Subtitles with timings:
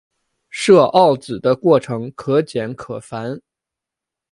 [0.49, 3.39] 设鏊子的过程可简可繁。